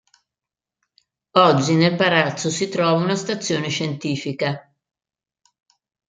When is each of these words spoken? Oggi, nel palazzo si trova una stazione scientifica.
Oggi, 1.35 1.75
nel 1.75 1.95
palazzo 1.95 2.49
si 2.49 2.69
trova 2.69 2.93
una 2.93 3.13
stazione 3.15 3.69
scientifica. 3.69 4.73